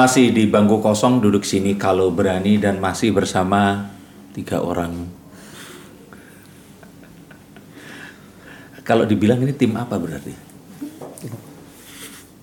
[0.00, 3.92] Masih di bangku kosong duduk sini kalau berani dan masih bersama
[4.32, 5.04] tiga orang.
[8.80, 10.32] Kalau dibilang ini tim apa berarti?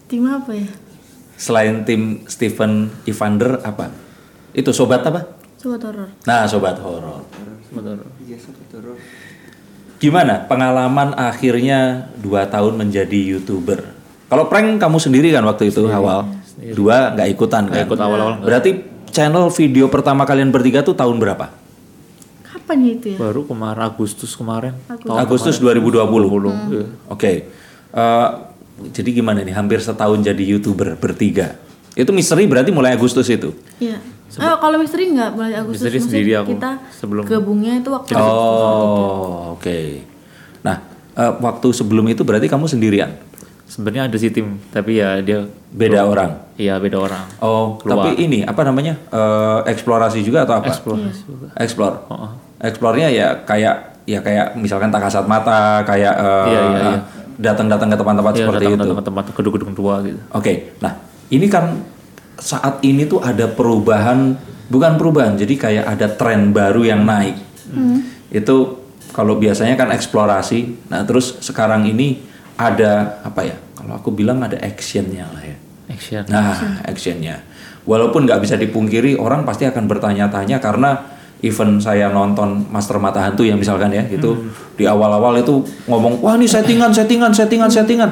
[0.06, 0.70] Tim apa ya?
[1.34, 3.90] Selain tim Steven Evander apa?
[4.54, 5.26] Itu sobat apa?
[5.58, 6.14] Sobat horor.
[6.30, 7.26] Nah, sobat horor.
[8.22, 9.02] Iya sobat horor.
[9.98, 13.98] Gimana pengalaman akhirnya dua tahun menjadi youtuber?
[14.30, 17.86] Kalau prank kamu sendiri kan waktu itu awal, dua nggak ikutan kan?
[17.86, 18.42] ikut awal-awal.
[18.42, 21.54] Berarti channel video pertama kalian bertiga tuh tahun berapa?
[22.44, 23.18] Kapan ya itu ya?
[23.18, 24.74] Baru kemarin Agustus kemarin.
[24.90, 25.08] Agustus.
[25.08, 26.74] Tahun Agustus 2020.
[26.74, 26.86] Iya.
[27.08, 27.32] Oke.
[27.94, 28.28] Eh,
[28.92, 29.54] jadi gimana nih?
[29.54, 31.58] Hampir setahun jadi youtuber bertiga.
[31.98, 33.54] Itu misteri berarti mulai Agustus itu.
[33.78, 33.98] Iya.
[34.28, 35.88] Eh, kalau misteri nggak mulai Agustus.
[35.88, 39.80] Misteri sendiri aku, Kita sebelum- gabungnya itu waktu Oh, oke.
[40.62, 40.78] Nah,
[41.16, 43.18] eh, waktu sebelum itu berarti kamu sendirian.
[43.68, 46.32] Sebenarnya ada sih tim, tapi ya dia Beda orang.
[46.56, 47.24] iya beda orang.
[47.38, 48.08] Oh, Keluar.
[48.08, 48.96] tapi ini apa namanya?
[49.08, 50.72] Eh, eksplorasi juga atau apa?
[50.72, 51.48] Eksplorasi juga.
[51.56, 51.96] Explore.
[52.08, 52.32] Oh.
[52.58, 53.76] Explore-nya ya kayak
[54.08, 57.00] ya kayak misalkan tak kasat mata, kayak eh, Iya, iya, iya.
[57.38, 58.82] datang-datang ke tempat-tempat Iya, seperti datang itu.
[58.82, 60.20] datang ke tempat gedung-gedung tua gitu.
[60.32, 60.94] Oke, nah
[61.28, 61.84] ini kan
[62.40, 67.36] saat ini tuh ada perubahan, bukan perubahan, jadi kayak ada tren baru yang naik.
[68.30, 68.80] Itu
[69.12, 72.22] kalau biasanya kan eksplorasi, nah terus sekarang ini
[72.58, 73.56] ada apa ya?
[73.78, 75.58] Kalau aku bilang ada actionnya lah ya.
[75.88, 76.24] Action.
[76.28, 77.46] Nah, actionnya.
[77.88, 83.48] Walaupun nggak bisa dipungkiri, orang pasti akan bertanya-tanya karena even saya nonton Master Mata Hantu
[83.48, 88.12] yang misalkan ya, gitu di awal-awal itu ngomong, wah ini settingan, settingan, settingan, settingan.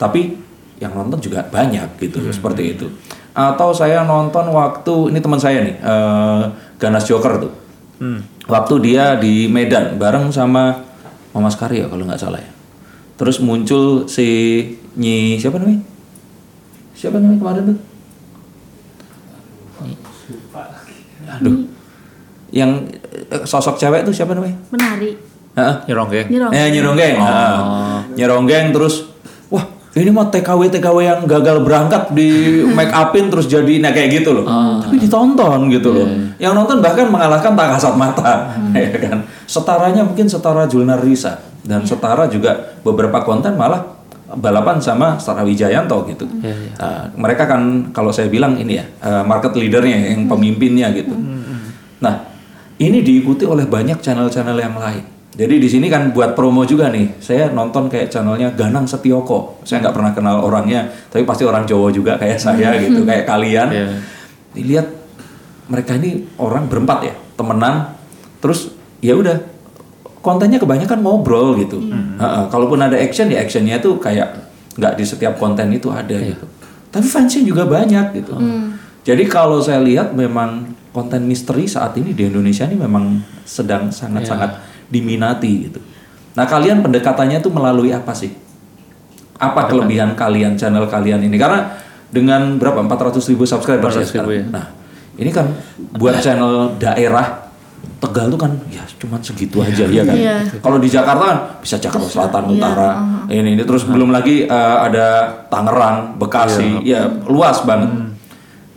[0.00, 0.34] Tapi
[0.82, 2.90] yang nonton juga banyak gitu, seperti itu.
[3.30, 6.42] Atau saya nonton waktu ini teman saya nih, eh,
[6.82, 7.52] Ganas Joker tuh.
[8.02, 8.26] Hmm.
[8.50, 10.82] Waktu dia di Medan bareng sama
[11.30, 12.50] Mama Skari ya kalau nggak salah ya.
[13.22, 14.26] Terus muncul si
[14.98, 15.78] Nyi siapa namanya?
[16.90, 17.78] Siapa namanya kemarin tuh?
[21.38, 21.70] Aduh.
[22.50, 22.98] Yang
[23.30, 24.58] eh, sosok cewek tuh siapa namanya?
[24.74, 25.14] menari.
[25.54, 25.74] Heeh.
[25.86, 26.26] Nyeronggeng.
[26.34, 26.50] Nyerong.
[26.50, 27.14] Eh Nyeronggeng.
[27.22, 27.58] Heeh.
[28.18, 29.11] Nyeronggeng terus
[29.92, 32.30] ini mah TKW TKW yang gagal berangkat di
[32.76, 34.44] make upin terus jadi nah kayak gitu loh.
[34.80, 36.08] Tapi ditonton gitu loh.
[36.40, 39.28] Yang nonton bahkan mengalahkan tak kasat mata, ya kan.
[39.44, 43.84] Setaranya mungkin setara Julnar Risa dan setara juga beberapa konten malah
[44.32, 46.24] balapan sama Sara Wijayanto gitu.
[46.80, 51.12] Nah, mereka kan kalau saya bilang ini ya eh, market leadernya yang pemimpinnya gitu.
[52.00, 52.32] Nah,
[52.80, 55.11] ini diikuti oleh banyak channel-channel yang lain.
[55.32, 57.16] Jadi di sini kan buat promo juga nih.
[57.16, 59.64] Saya nonton kayak channelnya Ganang Setioko.
[59.64, 63.68] Saya nggak pernah kenal orangnya, tapi pasti orang Jawa juga kayak saya gitu, kayak kalian.
[63.72, 63.86] Iya.
[64.52, 64.86] Dilihat
[65.72, 67.96] mereka ini orang berempat ya, temenan.
[68.44, 69.40] Terus ya udah
[70.20, 71.80] kontennya kebanyakan ngobrol gitu.
[72.20, 74.36] Heeh, kalaupun ada action ya actionnya tuh kayak
[74.76, 76.44] nggak di setiap konten itu ada gitu.
[76.92, 78.36] Tapi fansnya juga banyak gitu.
[79.02, 83.16] Jadi kalau saya lihat memang konten misteri saat ini di Indonesia ini memang
[83.48, 85.80] sedang sangat-sangat diminati gitu.
[86.36, 88.28] Nah kalian pendekatannya tuh melalui apa sih?
[89.40, 91.40] Apa kelebihan kalian channel kalian ini?
[91.40, 91.72] Karena
[92.12, 94.30] dengan berapa 400 ribu subscriber ya 400.000 sekarang.
[94.36, 94.44] ya.
[94.52, 94.66] Nah
[95.16, 95.48] ini kan
[95.96, 97.42] buat channel daerah
[98.02, 100.14] Tegal tuh kan ya cuman segitu aja ya kan.
[100.14, 100.36] Iya.
[100.58, 102.90] Kalau di Jakarta kan bisa Jakarta Selatan, Iya, Utara,
[103.30, 107.90] ini ini terus belum lagi eh, ada Tangerang, Bekasi, ya luas banget.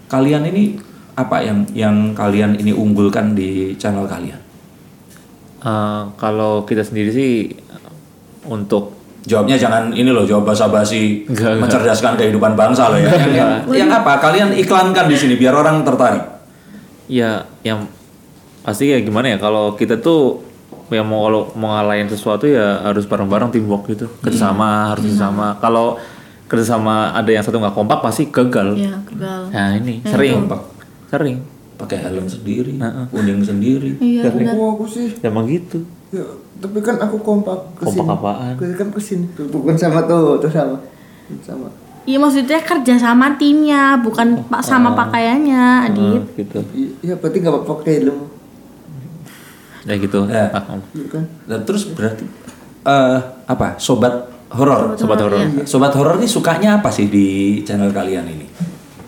[0.10, 0.78] Kalian ini
[1.18, 4.45] apa yang yang kalian ini unggulkan di channel kalian?
[5.64, 7.32] Eh, kalau kita sendiri sih
[8.46, 13.10] untuk Jawabnya jangan ini loh, jawab basa-basi mencerdaskan kehidupan bangsa loh ya.
[13.10, 14.22] yang, yang, yang apa?
[14.22, 16.38] Kalian iklankan di sini biar orang tertarik.
[17.10, 17.90] ya yang
[18.62, 20.42] pasti ya gimana ya kalau kita tuh
[20.90, 24.06] yang mau kalau mau ngalahin sesuatu ya harus bareng-bareng teamwork gitu.
[24.22, 25.58] Kerjasama harus kerjasama.
[25.58, 25.98] Kalau
[26.46, 28.78] kerjasama ada yang satu nggak kompak pasti gagal.
[28.78, 29.42] Iya, gagal.
[29.50, 30.46] nah ini sering.
[30.46, 30.62] kompak.
[31.10, 32.80] sering Pakai helm sendiri,
[33.10, 33.96] kuning sendiri.
[33.98, 34.56] Iya, benar.
[34.56, 35.12] Oh aku sih.
[35.20, 36.24] emang gitu Ya,
[36.58, 38.00] tapi kan aku kompak ke sini.
[38.00, 38.54] Kompak apaan?
[38.56, 39.26] Aku kan ke sini.
[39.36, 40.80] Tuh, bukan sama tuh, tuh sama.
[41.42, 41.68] Sama.
[42.06, 46.22] Iya maksudnya kerja sama timnya, bukan pak sama pakaiannya, Adit.
[46.22, 46.60] Nah, gitu
[47.02, 48.20] Iya, berarti nggak apa-apa pakai helm.
[49.84, 50.50] ya gitu Ya.
[50.50, 51.24] Ah, Iya kan?
[51.44, 52.24] Dan terus berarti
[52.86, 53.76] eh apa?
[53.76, 54.94] Sobat horor.
[54.96, 55.66] sobat horor Iya.
[55.66, 57.28] Sobat horor ini sukanya apa sih di
[57.62, 58.48] channel kalian ini?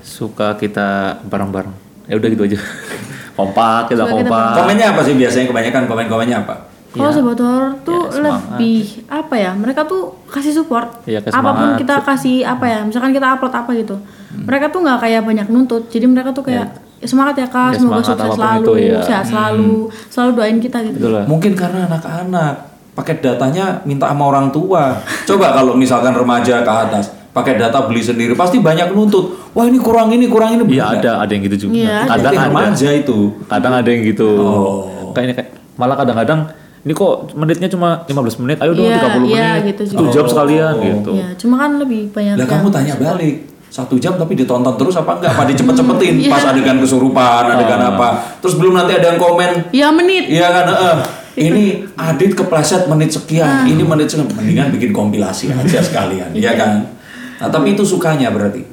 [0.01, 2.57] suka kita bareng-bareng ya udah gitu aja
[3.37, 6.55] kompak kita kita kompak Komennya apa sih biasanya kebanyakan komen-komennya apa?
[6.87, 8.57] Kalau sobat horor tuh Ya, semangat.
[8.57, 9.51] lebih apa ya?
[9.53, 10.89] Mereka tuh kasih support.
[11.05, 11.77] Iya, kasih Apa pun semangat.
[11.77, 12.79] kita kasih apa ya?
[12.81, 13.95] Misalkan kita upload apa gitu.
[14.33, 15.85] Mereka tuh nggak kayak banyak nuntut.
[15.85, 16.65] Jadi mereka tuh kayak
[16.97, 18.99] "Ya, semangat ya kak, Ya, semoga sukses selalu, itu, ya.
[19.03, 19.73] sehat selalu,
[20.09, 20.97] selalu doain kita gitu.
[20.97, 22.53] gitu lah Mungkin karena anak-anak
[22.95, 24.97] paket datanya minta sama orang tua.
[25.21, 29.37] Coba kalau misalkan remaja ke atas, pakai data beli sendiri pasti banyak nuntut.
[29.51, 30.63] Wah ini kurang ini kurang ini.
[30.67, 31.77] Iya ada ada yang gitu juga.
[32.03, 32.17] Ada.
[32.17, 32.45] kadang ada.
[32.47, 33.17] remaja itu.
[33.45, 34.29] Kadang ada yang gitu.
[34.33, 35.13] Oh.
[35.13, 36.39] Kayak ini kayak malah kadang-kadang
[36.79, 39.61] ini kok menitnya cuma 15 menit, ayo dong Iya, 30 iya, menit.
[39.67, 39.97] gitu juga.
[39.97, 41.11] Satu jam sekalian gitu.
[41.13, 43.35] Iya, cuma kan lebih banyak Lah kamu tanya balik
[43.67, 45.35] satu jam tapi ditonton terus apa enggak?
[45.35, 46.31] Apa dicepet-cepetin Iya.
[46.31, 48.39] pas adegan kesurupan, adegan apa?
[48.39, 50.31] Terus belum nanti ada yang komen, Ya menit.
[50.31, 50.65] iya kan?
[50.65, 50.97] eh,
[51.37, 51.63] ini
[51.93, 54.31] Adit kepleset menit sekian, ini menit sekian.
[54.31, 56.96] Mendingan bikin kompilasi aja sekalian, iya kan?
[57.37, 58.65] Nah tapi itu sukanya berarti,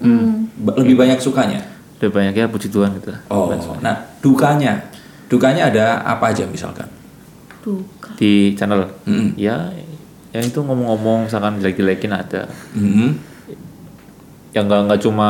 [0.57, 1.61] Ba- lebih banyak sukanya.
[2.01, 3.13] Lebih banyak ya puji Tuhan gitu.
[3.29, 4.81] Oh, nah dukanya,
[5.29, 6.89] dukanya ada apa aja misalkan?
[7.61, 8.13] Duka.
[8.17, 8.89] Di channel.
[9.05, 9.37] Mm.
[9.37, 9.73] Ya
[10.31, 12.49] ya itu ngomong-ngomong misalkan jelek-jelekin ada.
[12.75, 13.33] Mhm.
[14.55, 15.29] yang nggak nggak cuma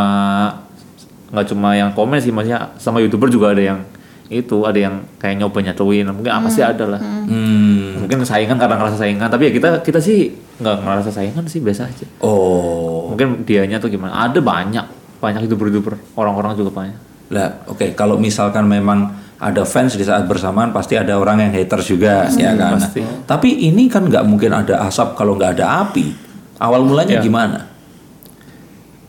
[1.33, 3.81] nggak cuma yang komen sih maksudnya sama youtuber juga ada yang
[4.27, 8.01] itu ada yang kayak nyoba nyatuin mungkin apa sih ada lah Hmm.
[8.01, 11.87] mungkin saingan karena ngerasa saingan tapi ya kita kita sih nggak ngerasa saingan sih biasa
[11.87, 14.85] aja Oh, mungkin dianya tuh gimana ada banyak
[15.19, 20.25] banyak youtuber youtuber orang-orang juga banyak Lah, oke kalau misalkan memang ada fans di saat
[20.25, 22.77] bersamaan pasti ada orang yang haters juga, ya kan.
[22.77, 23.01] pasti.
[23.01, 26.13] Tapi ini kan nggak mungkin ada asap kalau nggak ada api.
[26.57, 27.21] Awal mulanya Ya.
[27.21, 27.59] gimana?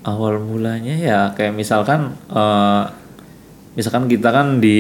[0.04, 2.84] awal mulanya ya kayak misalkan eh,
[3.76, 4.78] misalkan kita kan di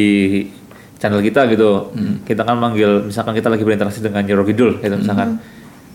[0.96, 1.92] channel kita gitu
[2.24, 5.38] kita kan manggil misalkan kita lagi berinteraksi dengan Nyiro Kidul gitu misalkan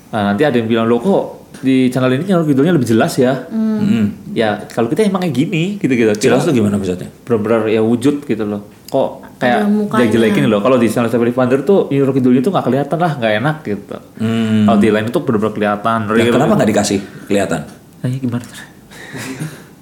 [0.08, 1.24] nah, nanti ada yang bilang lo kok
[1.58, 3.48] di channel ini Nyiro Kidulnya lebih jelas ya
[3.80, 4.12] Hmm.
[4.30, 7.08] ya kalau kita emang kayak gini gitu gitu Jelas tuh gimana maksudnya?
[7.24, 10.04] benar-benar ya wujud gitu loh kok kayak mukanya.
[10.04, 13.32] jelek-jelekin loh kalau di channel Stephen Vander tuh Nyiro Kidulnya tuh nggak kelihatan lah nggak
[13.40, 14.68] enak gitu Hmm.
[14.68, 16.28] kalau di lain itu benar-benar kelihatan real.
[16.30, 17.60] kenapa nggak dikasih kelihatan?
[17.98, 18.44] Nah, ya gimana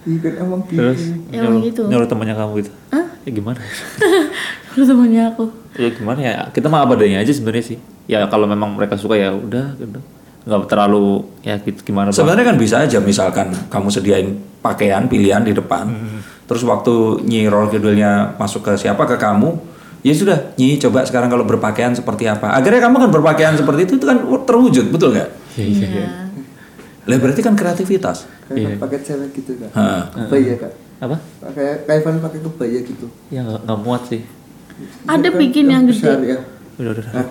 [0.08, 0.80] Iya kan emang gitu.
[0.80, 1.82] terus Ya, nyuruh, gitu.
[1.84, 2.70] nyuruh temannya kamu gitu
[3.24, 3.60] ya gimana
[4.72, 5.44] Terus temannya aku.
[5.76, 7.78] ya gimana ya kita mah apa adanya aja sebenarnya sih
[8.08, 10.00] ya kalau memang mereka suka ya udah gitu
[10.48, 14.32] nggak terlalu ya gitu, gimana Sebenarnya kan bisa aja misalkan kamu sediain
[14.64, 15.92] pakaian pilihan di depan,
[16.48, 19.60] terus waktu Nyi Rol Kidulnya masuk ke siapa ke kamu,
[20.00, 22.56] ya sudah Nyi coba sekarang kalau berpakaian seperti apa.
[22.56, 25.28] Akhirnya kamu kan berpakaian seperti itu itu kan terwujud betul nggak?
[25.60, 26.32] Iya.
[27.04, 28.24] Lah berarti kan kreativitas.
[28.48, 29.70] Kayak pakai cewek gitu kak.
[29.70, 30.02] Heeh.
[30.10, 30.72] Kebaya kak.
[30.98, 33.06] apa Pakai kayak Ivan pakai kebaya gitu.
[33.28, 34.22] ya nggak muat sih
[35.04, 36.32] Ada Kan bikin yang besar gede.
[36.32, 36.38] ya.
[36.78, 37.26] udah udah Nah,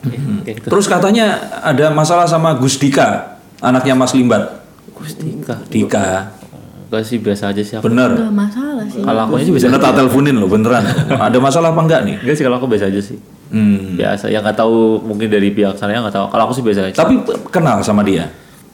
[0.00, 0.16] Ya,
[0.50, 1.26] gitu Terus katanya
[1.60, 4.64] ada masalah sama Gus Dika, anaknya Mas Limbat.
[4.90, 6.32] Gustika Dika,
[6.86, 8.16] enggak sih biasa aja sih aku bener.
[8.18, 9.00] Gak masalah sih.
[9.00, 10.84] kalau aku sih biasa Bener tak teleponin loh beneran.
[11.10, 12.16] Ada masalah apa enggak nih?
[12.18, 13.16] enggak sih kalau aku biasa aja sih
[13.48, 13.98] Hmm.
[13.98, 16.86] biasa ya nggak tahu mungkin dari pihak sana ya nggak tahu kalau aku sih biasa
[16.86, 17.18] aja Tapi
[17.48, 18.30] kenal sama dia.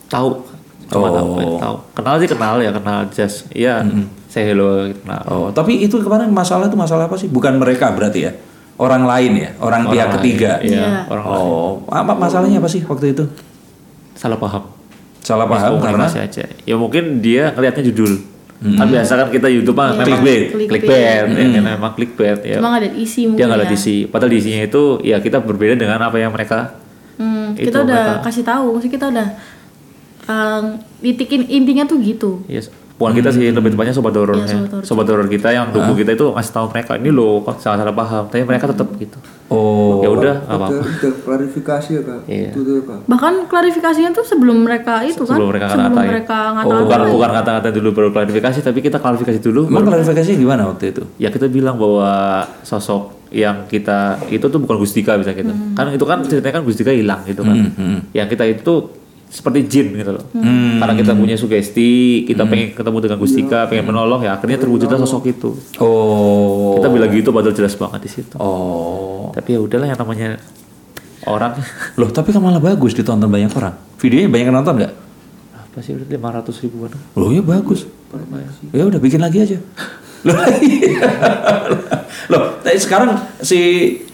[0.06, 0.37] tahu
[0.87, 1.12] Cuma Oh.
[1.12, 3.83] tahu tahu kenal sih kenal ya kenal just iya
[4.27, 7.27] saya hello kenal Oh, tapi itu kemarin masalah itu masalah apa sih?
[7.27, 8.33] Bukan mereka berarti ya?
[8.77, 10.61] Orang lain ya, orang, pihak lain, ketiga.
[10.61, 10.88] iya Iya.
[11.09, 13.25] orang lain Oh, apa masalahnya apa sih waktu itu?
[14.12, 14.65] salah paham
[15.19, 18.17] Salah paham karena aja ya mungkin dia ngelihatnya judul
[18.56, 19.97] kan biasa kan kita YouTube mah Iya.
[19.99, 20.43] memang Clickbait.
[20.65, 23.75] clickbait ya kan memang clickbait ya Cuma nggak ada isi mungkin dia nggak ada ya.
[23.75, 26.79] isi padahal di isinya itu ya kita berbeda dengan apa yang mereka
[27.17, 28.25] Hmm, Itu kita udah mereka.
[28.25, 29.27] kasih tahu, maksudnya kita udah
[30.26, 30.64] um,
[31.00, 32.43] titikin intinya tuh gitu.
[32.46, 32.62] ya
[32.96, 34.49] bukan kita sih lebih tepatnya sobat horor Iya, ya.
[34.56, 34.84] sobat horor.
[34.88, 37.93] sobat horor kita yang dukung kita itu ngasih tahu mereka ini loh kok salah salah
[37.93, 38.25] paham.
[38.32, 39.21] Tapi mereka tetap gitu.
[39.52, 40.80] Oh, ya udah apa-apa.
[40.80, 42.21] udah klarifikasi ya kak.
[42.25, 42.50] Iya.
[42.56, 43.04] Itu tuh kak.
[43.04, 47.30] Bahkan klarifikasinya tuh sebelum mereka itu kan, sebelum mereka sebelum ngatain mereka oh, bukan bukan
[47.37, 48.59] kata-kata dulu baru klarifikasi.
[48.64, 49.68] Tapi kita klarifikasi dulu.
[49.68, 51.02] Emang baru- klarifikasinya gimana waktu itu?
[51.21, 55.52] ya kita bilang bahwa sosok yang kita itu tuh bukan Gustika bisa gitu.
[55.76, 57.56] Kan itu kan ceritanya kan Gustika hilang gitu kan.
[58.16, 59.04] Yang kita itu
[59.37, 60.25] seperti jin gitu loh.
[60.81, 65.28] Karena kita punya sugesti kita pengen ketemu dengan Gustika pengen menolong ya akhirnya terwujudlah sosok
[65.28, 65.52] itu.
[65.76, 68.40] Oh, kita bilang gitu padahal jelas banget di situ.
[68.40, 70.40] Oh, tapi ya udahlah yang namanya
[71.28, 71.61] orang.
[72.00, 73.76] Loh tapi kan malah bagus ditonton banyak orang.
[74.00, 74.95] Videonya banyak yang nonton nggak?
[75.76, 76.88] apa sih udah 500 ribuan.
[77.12, 77.85] Loh ya bagus.
[78.73, 79.61] Ya udah bikin lagi aja.
[80.25, 81.08] Loh, iya.
[82.32, 83.58] Loh, tapi sekarang si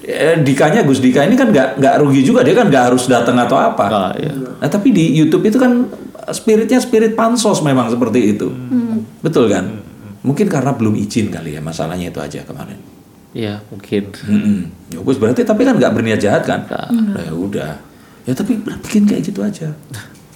[0.03, 3.39] eh, Dikanya Gus Dika ini kan nggak nggak rugi juga dia kan nggak harus datang
[3.39, 3.85] atau apa.
[3.87, 4.33] Nggak, ya.
[4.59, 5.89] Nah tapi di YouTube itu kan
[6.31, 8.49] spiritnya spirit pansos memang seperti itu,
[9.21, 9.81] betul kan?
[10.23, 12.79] Mungkin karena belum izin kali ya masalahnya itu aja kemarin.
[13.33, 14.69] ya mungkin Hmm.
[14.93, 16.69] Ya wes, berarti tapi kan nggak berniat jahat kan?
[16.69, 17.73] Nah, ya udah.
[18.23, 19.73] Ya tapi bikin kayak gitu aja.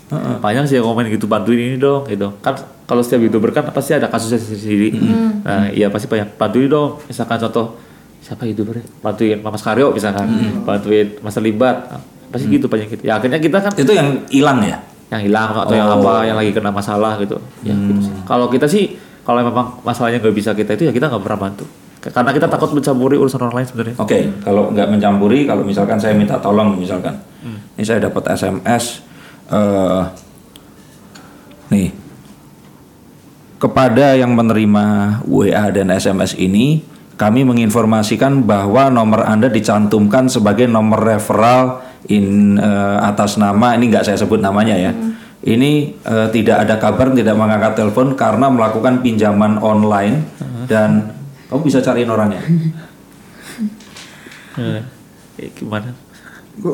[0.08, 0.36] Heeh.
[0.44, 2.56] banyak sih yang komen gitu bantuin ini dong gitu kan
[2.86, 4.94] kalau setiap youtuber kan pasti ada kasusnya sendiri.
[5.42, 6.38] Nah iya pasti banyak.
[6.38, 7.02] Bantuin dong.
[7.10, 7.76] Misalkan contoh
[8.22, 8.84] siapa youtuber ya?
[9.02, 10.26] bantuin Mas Karyo misalkan.
[10.62, 11.98] Bantuin Mas Libat
[12.30, 13.02] pasti gitu banyak gitu.
[13.06, 14.78] Ya akhirnya kita kan Itu yang hilang ya?
[15.06, 17.38] yang hilang atau yang apa yang lagi kena masalah gitu.
[17.62, 18.14] Ya gitu sih.
[18.26, 21.66] kalau kita sih kalau memang masalahnya nggak bisa kita itu ya kita nggak pernah bantu.
[22.06, 23.96] Karena kita takut mencampuri urusan orang lain sebenarnya.
[23.98, 27.18] Oke, kalau nggak mencampuri, kalau misalkan saya minta tolong, misalkan,
[27.74, 29.02] ini saya dapat SMS,
[29.50, 30.02] eh
[31.74, 31.90] nih,
[33.56, 36.84] kepada yang menerima WA dan SMS ini,
[37.16, 41.80] kami menginformasikan bahwa nomor Anda dicantumkan sebagai nomor referral
[42.12, 44.92] in eh, atas nama ini nggak saya sebut namanya ya.
[45.46, 50.28] Ini eh, tidak ada kabar, tidak mengangkat telepon karena melakukan pinjaman online
[50.68, 51.16] dan
[51.48, 52.42] kamu bisa cariin orangnya.
[54.56, 54.80] Eh,
[55.36, 55.92] eh, gimana?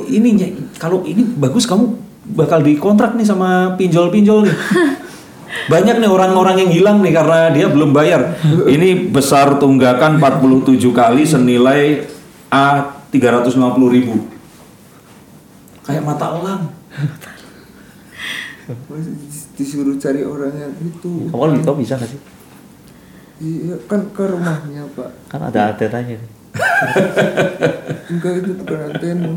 [0.06, 0.38] Ini
[0.78, 1.98] kalau ini bagus kamu
[2.30, 4.54] bakal dikontrak nih sama pinjol-pinjol nih.
[5.68, 8.34] Banyak nih orang-orang yang hilang nih karena dia belum bayar.
[8.66, 12.06] Ini besar tunggakan 47 kali senilai
[12.48, 13.54] A 350
[13.88, 14.26] ribu.
[15.82, 16.62] Kayak mata elang.
[19.52, 22.20] Disuruh cari orang yang itu Kamu lebih tahu bisa nggak sih?
[23.42, 26.14] iya kan ke rumahnya pak Kan ada antenanya
[28.06, 29.34] enggak itu bukan antena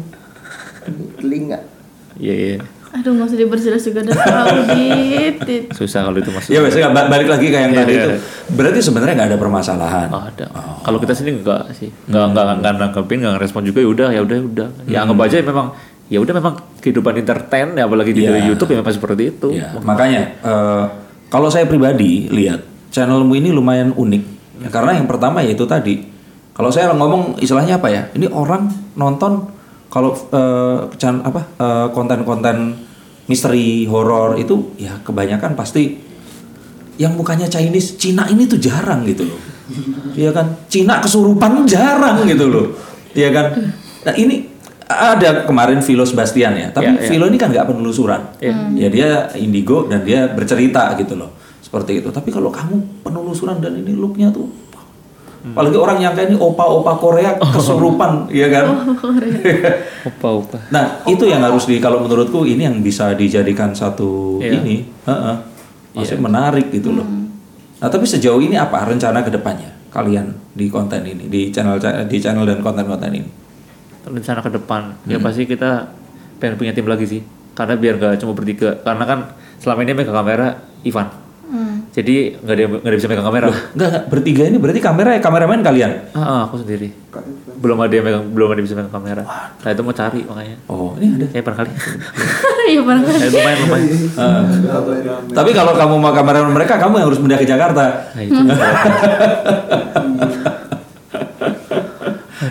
[0.86, 1.60] ini telinga
[2.15, 2.58] Iya iya.
[2.96, 5.38] Aduh nggak usah diperjelas juga udah tahu dit.
[5.70, 6.50] Susah kalau itu masuk.
[6.50, 8.10] Ya biasanya ba- balik lagi ke yang Iya, tadi iya, itu.
[8.10, 8.20] iya.
[8.50, 10.08] Berarti sebenarnya nggak ada permasalahan.
[10.10, 10.46] Oh, ada.
[10.80, 11.92] Kalau kita sini enggak sih.
[12.08, 14.68] Enggak enggak enggak nangkepin, enggak ngerespon juga ya udah ya udah udah.
[14.86, 15.68] Ya anggap aja memang
[16.06, 18.46] ya udah memang kehidupan entertain ya apalagi di Iya.
[18.46, 19.48] YouTube ya memang seperti itu.
[19.52, 20.84] Ya, makanya eh,
[21.28, 24.24] kalau saya pribadi lihat channelmu ini lumayan unik
[24.56, 26.08] Ya, karena yang pertama yaitu tadi
[26.56, 29.52] kalau saya ngomong istilahnya apa ya ini orang nonton
[29.88, 30.12] kalau
[30.98, 32.75] chan- apa eh, konten-konten
[33.25, 35.98] misteri horor itu ya kebanyakan pasti
[36.96, 39.39] yang mukanya Chinese Cina ini tuh jarang gitu loh.
[40.15, 40.56] Iya kan?
[40.70, 42.65] Cina kesurupan jarang gitu loh.
[43.12, 43.46] Iya kan?
[44.06, 44.48] Nah ini
[44.86, 47.10] ada kemarin Vilo Sebastian ya tapi Iya, iya.
[47.10, 48.22] Vilo ini kan nggak penelusuran.
[48.77, 52.13] Ya dia indigo dan dia bercerita gitu loh seperti itu.
[52.13, 54.46] Tapi kalau kamu penelusuran dan ini looknya tuh
[55.46, 58.66] apalagi orang yang kayak ini opa-opa Korea kesurupan ya kan
[60.10, 60.58] Opa opa.
[60.70, 64.58] nah itu yang harus di kalau menurutku ini yang bisa dijadikan satu Iya.
[64.60, 65.36] ini Heeh.
[65.94, 67.06] masih menarik gitu loh
[67.78, 72.18] nah tapi sejauh ini apa rencana ke depannya kalian di konten ini di channel di
[72.18, 73.30] channel dan konten-konten ini
[74.06, 75.90] Rencana ke depan ya pasti kita
[76.38, 77.22] pengen punya tim lagi sih.
[77.58, 78.78] Karena biar nggak cuma bertiga.
[78.78, 79.20] Karena kan
[79.58, 80.48] selama ini megang kamera
[80.84, 81.10] Ivan.
[81.96, 83.48] Jadi nggak ada nggak ada bisa megang kamera.
[83.48, 85.92] Enggak, enggak, bertiga ini berarti kamera kameramen kalian.
[86.12, 86.92] Ah, ah, aku sendiri.
[87.56, 89.24] Belum ada yang megang belum ada yang bisa megang kamera.
[89.64, 90.58] Nah itu mau cari makanya.
[90.68, 91.25] Oh, ini ada.
[91.32, 91.72] Kayak pernah kali.
[92.66, 93.18] Iya barangkali.
[93.22, 93.94] Eh, lumayan lumayan.
[95.30, 97.84] Tapi kalau kamu mau kameramen mereka, kamu yang harus pindah ke Jakarta.
[98.12, 98.42] Nah itu.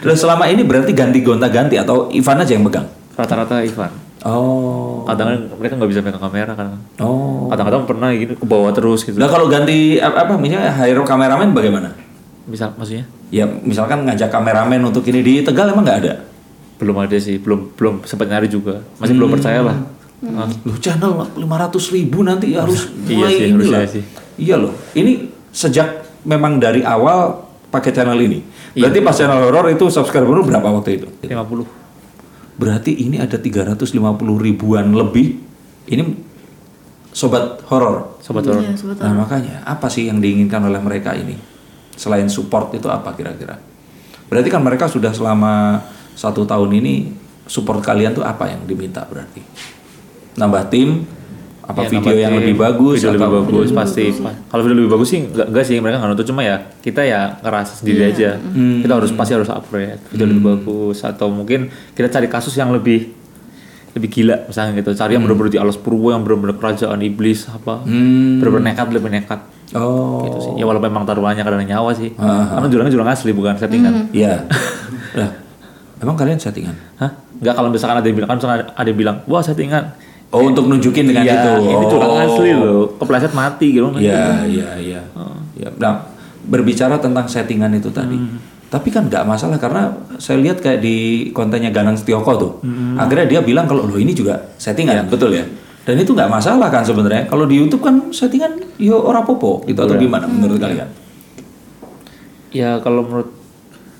[0.04, 2.86] Dan selama ini berarti ganti gonta-ganti atau Ivan aja yang megang?
[3.14, 3.92] Rata-rata Ivan.
[4.24, 5.04] Oh.
[5.04, 6.80] Kadang mereka nggak bisa megang kamera kan.
[6.98, 7.46] Oh.
[7.52, 9.20] Kadang-kadang pernah gitu ke bawah terus gitu.
[9.20, 11.92] Nah kalau ganti apa, apa misalnya hire kameramen bagaimana?
[12.48, 13.04] Misal maksudnya?
[13.28, 16.14] Ya misalkan ngajak kameramen untuk ini di Tegal emang nggak ada?
[16.80, 18.80] Belum ada sih, belum belum sempat nyari juga.
[18.96, 19.76] Masih belum percaya lah.
[20.24, 23.92] Ah, Loh channel 500 ribu nanti harus Iya mulai sih, ini harusnya lah.
[23.92, 24.02] sih.
[24.40, 24.72] Iya loh.
[24.96, 25.12] Ini
[25.52, 25.88] sejak
[26.24, 28.40] memang dari awal pakai channel ini.
[28.72, 28.88] Iya.
[28.88, 31.06] Berarti pas channel horor itu subscriber berapa waktu itu?
[31.28, 31.83] 50.
[32.54, 33.98] Berarti ini ada 350
[34.38, 35.42] ribuan lebih.
[35.90, 36.02] Ini
[37.10, 38.18] sobat horor.
[38.22, 38.62] Sobat horor.
[38.62, 41.34] Iya, Nah makanya apa sih yang diinginkan oleh mereka ini?
[41.94, 43.58] Selain support itu apa kira-kira?
[44.30, 45.82] Berarti kan mereka sudah selama
[46.14, 46.94] satu tahun ini
[47.46, 49.42] support kalian tuh apa yang diminta berarti?
[50.34, 51.06] Nambah tim?
[51.64, 53.00] Apa Ya, video yang lebih bagus?
[53.00, 54.12] Video lebih bagus pasti.
[54.20, 57.40] Kalau video lebih bagus sih enggak, enggak sih mereka nggak nuntut cuma ya kita ya
[57.40, 58.36] ngerasa sendiri aja.
[58.84, 61.66] Kita harus pasti harus upgrade video lebih bagus atau mungkin
[61.96, 63.16] kita cari kasus yang lebih
[63.94, 64.90] lebih gila misalnya gitu.
[64.92, 67.80] Cari yang benar-benar di alas purwo yang benar-benar kerajaan iblis apa.
[67.82, 68.42] Hmm.
[68.42, 69.40] Benar-benar nekat lebih nekat.
[69.72, 70.52] Oh, Gitu sih.
[70.60, 72.12] Ya walaupun memang taruhannya kadang nyawa sih.
[72.12, 74.12] Karena jurangnya jurang asli bukan settingan.
[74.12, 74.44] iya.
[75.14, 75.30] Lah,
[76.02, 76.74] emang kalian settingan?
[77.00, 77.10] Hah?
[77.40, 79.84] Enggak kalau misalkan ada yang bilang kan misalkan ada, ada yang bilang, "Wah, settingan."
[80.34, 81.52] Oh, untuk nunjukin dengan Iya, itu.
[81.70, 82.24] ini jurang Oh.
[82.26, 82.98] asli loh.
[82.98, 83.86] Kepleset mati gitu.
[83.94, 85.00] Iya, iya, iya.
[85.54, 86.10] Ya, Nah,
[86.44, 88.18] berbicara tentang settingan itu tadi.
[88.66, 92.52] Tapi kan nggak masalah karena saya lihat kayak di kontennya Ganang Setioko tuh.
[92.98, 95.46] Akhirnya dia bilang kalau loh ini juga settingan, betul ya?
[95.84, 97.30] Dan itu nggak masalah kan sebenarnya.
[97.30, 100.90] Kalau di YouTube kan settingan yo ora popo gitu atau gimana menurut kalian?
[102.50, 103.30] Ya kalau menurut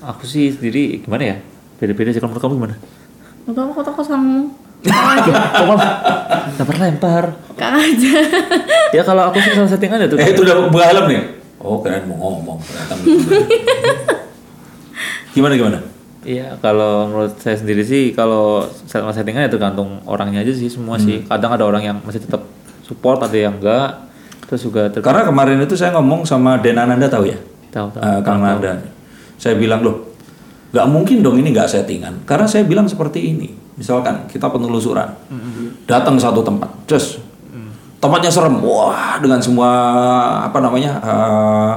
[0.01, 1.37] aku sih sendiri gimana ya?
[1.79, 2.75] Beda-beda sih kalau menurut kamu gimana?
[3.45, 5.17] Atau aku kosong Kamu malah
[6.55, 7.23] dapat lempar.
[7.55, 8.15] Kang aja.
[8.91, 10.19] Ya kalau aku sih salah settingan ya tuh.
[10.19, 11.21] Eh itu udah buka helm nih.
[11.59, 12.93] Oh keren mau ngomong ternyata.
[15.33, 15.79] gimana gimana?
[16.25, 20.97] Iya kalau menurut saya sendiri sih kalau sama settingan ya tergantung orangnya aja sih semua
[20.97, 21.21] sih.
[21.25, 22.43] Kadang ada orang yang masih tetap
[22.81, 24.05] support, ada yang enggak.
[24.45, 27.37] Terus juga ter- Karena kemarin itu saya ngomong sama Den Ananda tahu ya?
[27.73, 28.01] tahu tahu.
[28.01, 28.77] Eh, Kang Nanda.
[29.35, 30.15] Saya bilang loh,
[30.71, 32.23] nggak mungkin dong ini nggak settingan.
[32.23, 33.49] Karena saya bilang seperti ini.
[33.75, 35.11] Misalkan kita penelusuran,
[35.83, 37.19] datang satu tempat, terus
[37.99, 38.63] tempatnya serem.
[38.63, 39.69] Wah, dengan semua
[40.47, 40.95] apa namanya?
[41.03, 41.73] eh,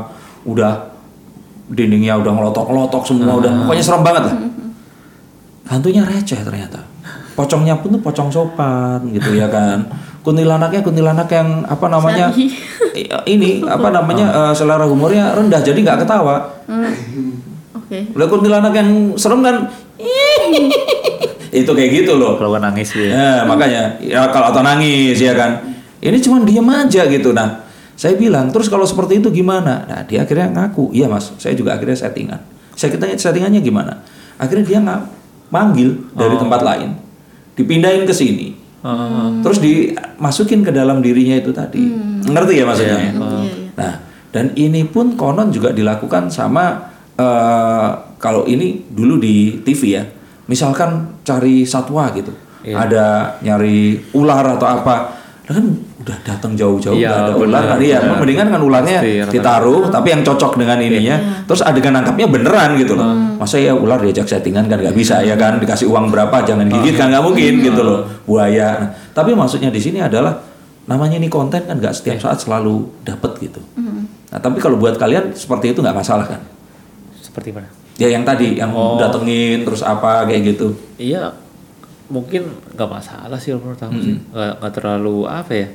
[0.47, 0.95] udah
[1.69, 4.35] dindingnya udah ngelotok-ngelotok semua udah pokoknya serem banget lah.
[5.69, 6.87] Hantunya receh ternyata.
[7.35, 9.83] Pocongnya pun tuh pocong sopan gitu ya kan.
[10.23, 12.31] Kuntilanaknya kuntilanak yang apa namanya?
[13.26, 14.26] Ini apa namanya?
[14.31, 16.47] eh, selera humornya rendah jadi nggak ketawa.
[17.75, 18.07] Oke.
[18.14, 19.67] Udah kuntilanak yang serem kan
[21.52, 22.37] itu kayak gitu loh.
[22.37, 23.12] Kalau nangis gitu ya.
[23.12, 25.62] Ya, makanya ya kalau atau nangis ya kan.
[25.99, 27.35] Ini cuma diam aja gitu.
[27.35, 27.67] Nah,
[27.99, 29.83] saya bilang, terus kalau seperti itu gimana?
[29.90, 32.38] Nah, dia akhirnya ngaku, iya mas, saya juga akhirnya settingan.
[32.78, 34.07] Saya tanya settingannya gimana?
[34.38, 35.00] Akhirnya dia nggak
[35.50, 36.95] manggil dari tempat lain,
[37.59, 38.55] dipindahin ke sini,
[39.43, 41.83] terus dimasukin ke dalam dirinya itu tadi.
[42.23, 42.99] Ngerti ya maksudnya?
[43.02, 43.11] ya?
[43.11, 43.55] Iya, iya.
[43.75, 43.93] Nah,
[44.31, 47.90] dan ini pun konon juga dilakukan sama eh,
[48.23, 50.05] kalau ini dulu di TV ya.
[50.49, 52.33] Misalkan cari satwa gitu.
[52.64, 54.97] Ada nyari ular atau apa.
[55.49, 55.64] Nah, kan
[56.05, 57.49] udah datang jauh-jauh Iya, nggak ada benar.
[57.49, 58.21] ular kan iya, Iya.
[58.21, 61.17] mendingan kan ularnya Pasti, ditaruh tapi yang cocok dengan ininya.
[61.49, 63.09] Terus adegan nangkapnya beneran gitu loh.
[63.40, 67.00] Masa ya ular diajak settingan kan nggak bisa ya kan dikasih uang berapa jangan gigit
[67.00, 68.05] kan nggak mungkin gitu loh.
[68.28, 68.69] Buaya.
[68.76, 70.37] Nah, tapi maksudnya di sini adalah
[70.85, 73.61] namanya ini konten kan nggak setiap saat selalu dapet gitu.
[74.28, 76.40] Nah, tapi kalau buat kalian seperti itu nggak masalah kan?
[77.21, 77.69] Seperti mana?
[77.99, 80.71] Ya yang tadi yang datengin terus apa kayak gitu.
[81.02, 81.35] Iya,
[82.07, 82.47] mungkin
[82.78, 84.17] nggak masalah sih menurut aku sih.
[84.31, 85.69] Nggak terlalu apa ya.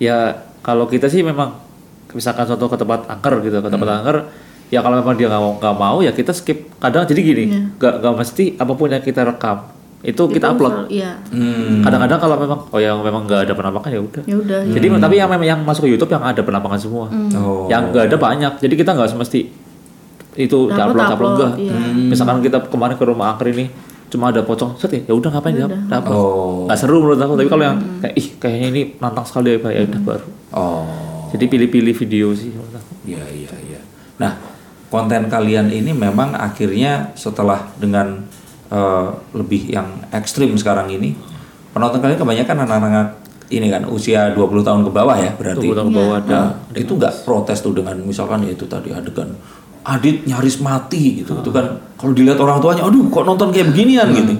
[0.00, 0.16] Ya
[0.64, 1.52] kalau kita sih memang
[2.16, 4.16] misalkan contoh ke tempat angker gitu, ke tempat angker.
[4.72, 6.72] Ya kalau memang dia nggak mau nggak mau ya kita skip.
[6.80, 7.44] Kadang jadi gini,
[7.76, 10.86] nggak nggak mesti apa pun yang kita rekam itu kita upload.
[10.86, 11.18] Iya.
[11.34, 11.82] Hmm.
[11.82, 14.22] Kadang-kadang kalau memang oh yang memang nggak ada penampakan ya udah.
[14.24, 14.60] Ya udah.
[14.70, 17.10] Jadi tapi yang memang yang masuk ke YouTube yang ada penampakan semua.
[17.36, 17.66] Oh.
[17.66, 18.52] Yang nggak ada banyak.
[18.62, 19.65] Jadi kita nggak semesti
[20.36, 21.52] itu Upload, upload upload upload, enggak.
[21.58, 21.74] iya.
[22.06, 23.66] Misalkan kita kemarin ke rumah angker ini
[24.06, 26.62] cuma ada pocong set ya udah ngapain ya dapat Oh.
[26.64, 29.72] nggak seru menurut aku tapi kalau yang kayak ih kayaknya ini nantang sekali ya Pak,
[29.72, 30.86] ya udah baru Oh.
[31.28, 33.80] jadi pilih-pilih video sih menurut aku Iya iya iya.
[34.16, 34.38] Nah
[34.86, 38.22] konten kalian ini memang akhirnya setelah dengan
[38.66, 41.18] eh, lebih yang ekstrim sekarang ini
[41.70, 43.08] penonton kalian kebanyakan anak-anak
[43.48, 45.66] ini kan usia 20 tahun ke bawah ya berarti.
[45.66, 48.90] 20 tahun ke bawah ada Nah, itu nggak protes tuh dengan misalkan ya itu tadi
[48.90, 49.34] adegan
[49.86, 51.78] Adit nyaris mati gitu itu kan.
[51.94, 54.10] Kalau dilihat orang tuanya aduh kok nonton kayak beginian?
[54.10, 54.34] Gitu.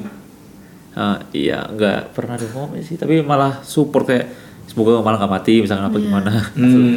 [0.97, 4.27] Ah, iya nggak pernah ada komen sih tapi malah support kayak
[4.67, 6.33] semoga malah nggak mati misalkan apa gimana.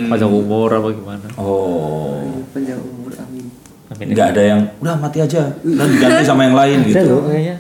[0.09, 1.27] Panjang umur apa gimana.
[1.37, 2.25] Oh.
[2.49, 3.45] Panjang umur amin.
[3.93, 4.05] Amin.
[4.17, 7.05] Nggak ada yang udah mati aja dan diganti sama yang lain ada gitu.
[7.05, 7.55] loh kayaknya.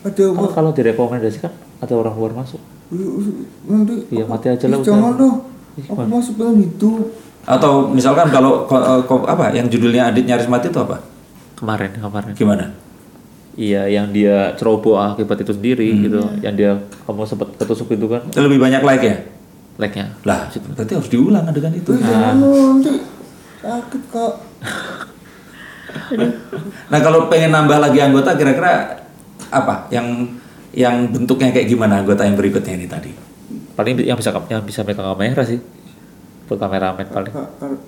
[0.00, 1.52] Ada kalau kalau direkomendasikan
[1.84, 2.60] ada orang luar masuk.
[3.68, 4.80] Nanti Iya, mati aja lah.
[4.80, 5.36] Jangan dong.
[5.84, 7.29] Aku masuk dalam hidup.
[7.44, 11.00] Atau misalkan kalau ko- eh, ko- apa yang judulnya Adit nyaris mati itu apa?
[11.56, 12.32] Kemarin kemarin.
[12.36, 12.66] Gimana?
[13.58, 16.20] Iya yang dia ceroboh akibat itu sendiri gitu.
[16.40, 16.70] Yang dia
[17.04, 18.22] kamu sempat ketusuk itu kan?
[18.32, 19.16] Lebih banyak like ya?
[19.80, 20.12] Like-nya.
[20.28, 21.96] Lah berarti harus diulang adegan itu.
[21.96, 22.04] Dong,
[22.80, 23.00] nanti.
[23.60, 24.32] Sakit kak.
[26.86, 29.00] nah kalau pengen nambah lagi anggota kira-kira
[29.50, 29.88] apa?
[29.90, 30.36] Yang
[30.70, 33.10] yang bentuknya kayak gimana anggota yang berikutnya ini tadi?
[33.74, 35.58] Paling yang bisa yang bisa megang kamera sih
[36.50, 37.30] buat kameramen paling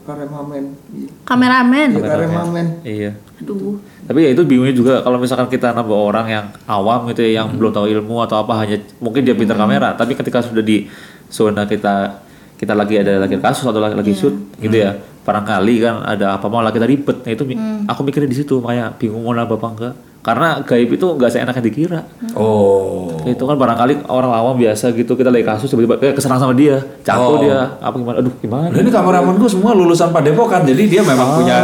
[0.07, 0.65] karemamen.
[0.95, 1.89] Iya, Kameramen.
[1.91, 2.67] Iya, karemamen.
[2.87, 3.11] iya
[3.43, 3.83] Aduh.
[4.07, 7.51] tapi ya itu bingungnya juga kalau misalkan kita nambah orang yang awam gitu ya yang
[7.59, 10.87] belum tahu ilmu atau apa hanya mungkin dia pintar kamera tapi ketika sudah di
[11.27, 12.23] zona kita
[12.55, 16.47] kita lagi ada lagi kasus atau lagi, lagi shoot gitu ya barangkali kan ada apa
[16.47, 17.23] malah kita ribet.
[17.23, 19.95] Nah itu mi- aku mikirnya di situ makanya bingung mau nambah apa enggak.
[20.23, 22.01] Karena gaib itu nggak seenaknya dikira.
[22.33, 23.11] Oh.
[23.23, 26.79] Itu kan barangkali orang awam biasa gitu kita lagi kasus tiba-tiba kayak kesenang sama dia
[26.79, 27.03] Oh.
[27.03, 27.59] jatuh dia.
[27.79, 28.17] Apa gimana?
[28.19, 28.67] Aduh gimana?
[28.69, 31.57] Nah, ini kameramanku semua lulusan Padepokan jadi dia memang punya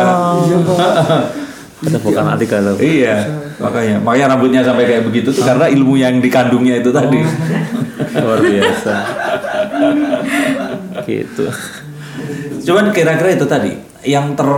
[1.79, 2.75] kita bukan anti galau.
[2.77, 3.17] Iya
[3.59, 7.23] makanya makanya rambutnya sampai kayak begitu tuh karena ilmu yang dikandungnya itu tadi.
[8.15, 8.95] Luar biasa.
[11.05, 11.47] Gitu
[12.69, 13.73] Cuman kira-kira itu tadi
[14.05, 14.49] yang ter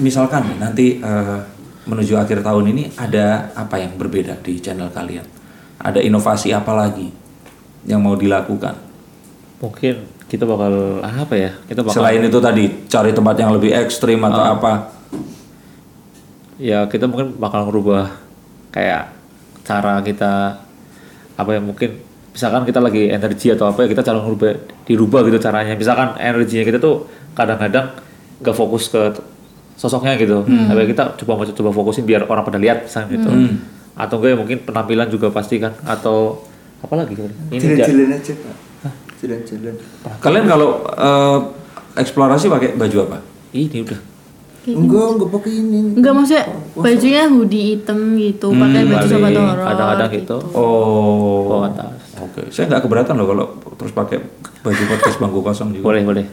[0.00, 1.38] misalkan nanti eh,
[1.84, 5.28] menuju akhir tahun ini ada apa yang berbeda di channel kalian?
[5.80, 7.12] Ada inovasi apa lagi
[7.84, 8.90] yang mau dilakukan?
[9.60, 14.24] mungkin kita bakal apa ya kita bakal Selain itu tadi cari tempat yang lebih ekstrim
[14.24, 14.72] atau apa?
[16.56, 18.08] ya kita mungkin bakal ngerubah
[18.72, 19.12] kayak
[19.64, 20.60] cara kita
[21.36, 21.96] apa ya mungkin
[22.30, 24.52] misalkan kita lagi energi atau apa ya kita cara ngerubah
[24.84, 25.74] dirubah gitu caranya.
[25.74, 27.90] Misalkan energinya kita tuh kadang-kadang
[28.40, 29.02] nggak fokus ke
[29.74, 30.44] sosoknya gitu.
[30.44, 33.30] Tapi kita coba coba fokusin biar orang pada lihat misalnya gitu.
[33.94, 35.74] Atau enggak ya mungkin penampilan juga pasti kan.
[35.82, 36.46] Atau
[36.80, 37.28] apa lagi ini
[37.76, 38.56] ja- Jalan-jalan aja kak.
[39.20, 39.74] Jalan-jalan.
[40.18, 41.38] Kalian kalau eh,
[41.96, 43.18] eksplorasi pakai baju apa?
[43.50, 44.00] ini udah.
[44.62, 45.78] Enggak, enggak pakai ini.
[45.98, 49.64] Enggak maksudnya bajunya hoodie hitam gitu, pakai baju sobat horor.
[49.66, 50.36] kadang-kadang gitu.
[50.52, 51.68] Oh, bawa
[52.20, 53.46] Oke, saya nggak keberatan loh kalau
[53.80, 54.18] terus pakai
[54.60, 55.84] Baju podcast bangku kosong juga.
[55.88, 56.24] Boleh, boleh.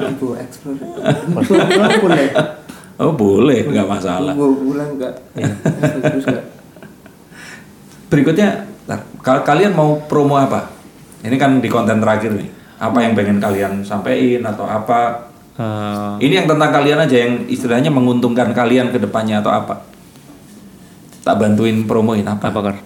[0.00, 0.26] Ibu
[2.00, 2.28] boleh.
[3.00, 4.36] Oh boleh, nggak masalah.
[4.36, 5.24] Pulang enggak?
[6.04, 6.44] Bagus enggak?
[8.12, 8.68] Berikutnya,
[9.24, 10.68] kalian mau promo apa?
[11.24, 12.48] Ini kan di konten terakhir nih.
[12.76, 15.32] Apa yang pengen kalian sampaikan atau apa?
[15.56, 19.80] Eh, Ini yang tentang kalian aja yang istilahnya menguntungkan kalian ke depannya atau apa?
[21.30, 22.50] Tak bantuin promoin apa?
[22.50, 22.76] apa kar?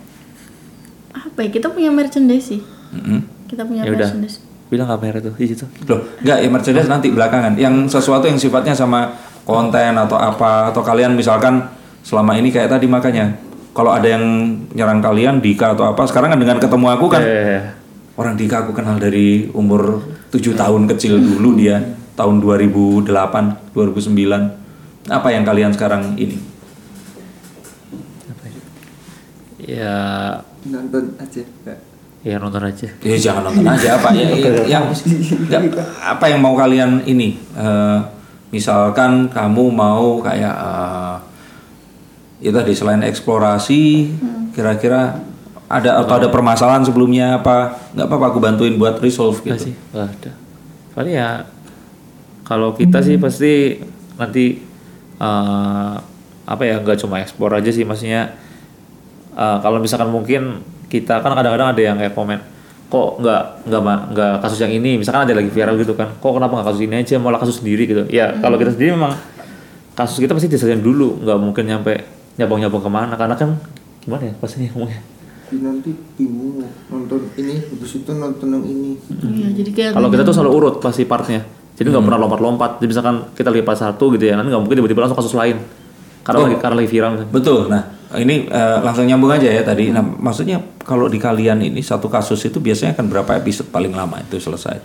[1.16, 1.48] Apa ya?
[1.48, 2.60] Kita punya merchandise sih.
[2.92, 3.48] Mm-mm.
[3.48, 4.04] Kita punya Ya udah.
[4.04, 4.44] merchandise.
[4.68, 5.64] Bilang kamera tuh di situ.
[5.88, 7.56] Loh, enggak ya Mercedes nanti belakangan.
[7.56, 11.68] Yang sesuatu yang sifatnya sama konten atau apa atau kalian misalkan
[12.00, 13.32] selama ini kayak tadi makanya
[13.72, 14.24] kalau ada yang
[14.72, 17.60] nyerang kalian Dika atau apa sekarang kan dengan ketemu aku kan Eh,
[18.16, 20.00] orang Dika aku kenal dari umur
[20.32, 21.80] 7 tahun kecil dulu dia
[22.16, 23.08] tahun 2008
[23.76, 26.40] 2009 apa yang kalian sekarang ini
[29.66, 29.96] ya
[30.64, 31.42] Nonton aja.
[31.42, 31.78] enggak?
[32.20, 32.88] ya nonton aja.
[32.98, 35.60] ya jangan nonton aja apa ya, ya- yang enggak,
[35.98, 37.98] apa yang mau kalian ini Eh,
[38.48, 41.16] misalkan kamu mau kayak eh,
[42.40, 44.08] ya tadi selain eksplorasi
[44.50, 45.20] kira-kira
[45.66, 50.32] ada atau ada permasalahan sebelumnya apa nggak apa-apa aku bantuin buat resolve gitu sih, ada.
[50.92, 51.44] Paling ya
[52.42, 53.80] kalau kita sih pasti
[54.14, 54.64] nanti
[55.18, 55.94] eh,
[56.44, 58.32] apa ya nggak cuma ekspor aja sih maksudnya
[59.34, 62.38] eh, kalau misalkan mungkin kita kan kadang-kadang ada yang kayak komen
[62.88, 63.80] kok nggak nggak
[64.14, 66.94] nggak kasus yang ini misalkan ada lagi viral gitu kan kok kenapa nggak kasus ini
[67.02, 69.18] aja malah kasus sendiri gitu ya kalau kita sendiri memang
[69.98, 72.06] kasus kita pasti diselesaikan dulu nggak mungkin nyampe
[72.38, 73.58] nyabang nyabang ke mana karena kan
[74.04, 75.14] gimana ya pastinya ngomongnya
[75.54, 78.90] nanti bingung nonton ini habis itu nonton yang ini.
[79.22, 81.46] Iya, jadi kayak Kalau kita tuh selalu urut pasti partnya.
[81.74, 82.70] Jadi nggak pernah lompat-lompat.
[82.82, 85.58] Jadi misalkan kita lagi part satu gitu ya, nanti nggak mungkin tiba-tiba langsung kasus lain.
[86.24, 87.10] Karena lagi karena lagi viral.
[87.12, 87.30] misalnya.
[87.30, 87.82] betul nah
[88.14, 92.40] ini eh, langsung nyambung aja ya tadi nah maksudnya kalau di kalian ini satu kasus
[92.42, 94.80] itu biasanya akan berapa episode paling lama itu selesai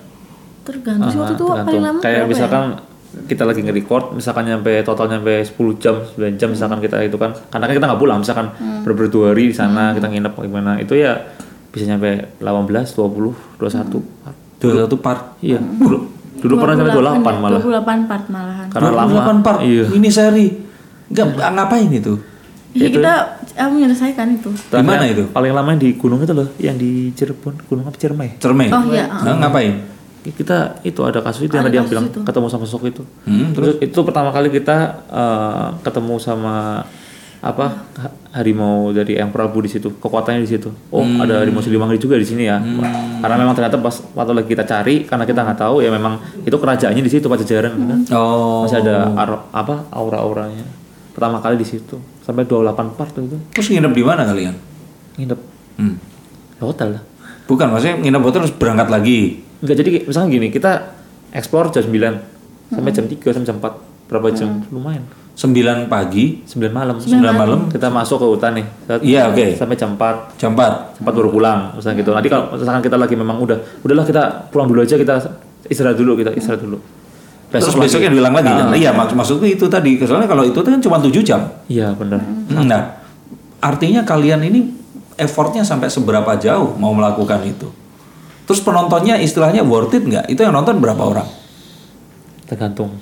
[0.61, 1.81] tergantung sih waktu Ah, itu paling tergantung.
[1.81, 2.27] lama Kayak ya?
[2.27, 2.63] misalkan
[3.09, 7.33] kita lagi nge-record, misalkan nyampe total nyampe 10 jam, 9 jam misalkan kita itu kan.
[7.49, 8.85] Karena kan kita nggak pulang, misalkan Hmm.
[8.85, 10.77] berburu dua hari di sana, kita nginep gimana.
[10.77, 11.17] Itu ya
[11.67, 14.05] bisa nyampe 18, 20, 21.
[14.61, 15.57] dua satu part Iya.
[15.57, 15.97] Dulu,
[16.37, 17.59] dulu pernah sampai 28 ya, malah.
[17.59, 18.67] 28 part malahan.
[18.69, 19.09] Karena lama.
[19.09, 19.85] 28 part Iya.
[19.89, 20.47] ini seri
[21.09, 22.13] nggak ngapain itu?
[22.69, 23.13] Iya kita
[23.57, 24.49] aku menyelesaikan itu.
[24.53, 25.25] Di mana itu?
[25.27, 27.97] Paling lama yang di gunung itu loh, yang di Cirebon, gunung apa?
[27.97, 28.37] Ciremai?
[28.37, 29.09] cermai Oh iya.
[29.09, 29.73] Nah, ngapain?
[30.21, 32.19] Kita itu ada kasus itu yang Ada tadi yang kasus bilang itu.
[32.21, 33.01] ketemu sama sosok itu.
[33.25, 34.77] Hmm, terus itu pertama kali kita
[35.09, 36.85] eh, ketemu sama
[37.39, 40.69] apa ha- harimau dari yang Prabu di situ kekuatannya di situ.
[40.89, 41.23] Oh Hmm.
[41.23, 42.59] ada harimau Siliwangi juga di sini ya.
[43.17, 46.53] Karena memang ternyata pas waktu lagi kita cari karena kita nggak tahu ya memang itu
[46.53, 47.99] kerajaannya di situ Pajajaran kan?
[48.11, 48.67] Oh.
[48.67, 50.67] Masih ada ar- apa aura-auranya
[51.11, 54.55] pertama kali di situ sampai 28 part itu terus nginep di mana kalian
[55.19, 55.39] nginep
[55.79, 55.95] hmm.
[56.57, 57.03] di hotel lah
[57.49, 60.71] bukan maksudnya nginep hotel terus berangkat lagi Enggak jadi misalnya gini, kita
[61.35, 64.09] explore jam 9 sampai jam 3 sampai jam 4.
[64.09, 64.49] Berapa jam?
[64.71, 65.03] Lumayan.
[65.35, 66.95] 9 pagi 9 malam.
[66.99, 68.65] 9 malam Kita masuk ke hutan nih.
[69.03, 69.59] Iya, oke.
[69.59, 70.39] Sampai jam 4.
[70.39, 71.75] jam 4 Jam 4 baru pulang.
[71.75, 72.11] Misalnya gitu.
[72.15, 75.15] Nanti kalau misalkan kita lagi memang udah udahlah kita pulang dulu aja kita
[75.67, 76.79] istirahat dulu kita istirahat dulu.
[77.49, 77.81] Terus lagi.
[77.89, 78.67] besoknya diulang lagi kan?
[78.77, 82.21] iya mak maksudku itu tadi soalnya kalau itu kan cuma 7 jam Iya benar.
[82.53, 83.01] nah
[83.59, 84.69] artinya kalian ini
[85.17, 87.67] effortnya sampai seberapa jauh mau melakukan itu
[88.45, 91.27] terus penontonnya istilahnya worth it nggak itu yang nonton berapa orang
[92.49, 92.97] Tergantung.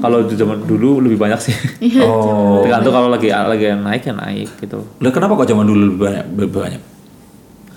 [0.00, 1.52] Kalau di zaman dulu lebih banyak sih.
[1.76, 2.08] Iya.
[2.08, 4.80] oh Tergantung kalau lagi lagi naik ya naik gitu.
[4.80, 6.82] lah kenapa kok zaman dulu lebih banyak lebih banyak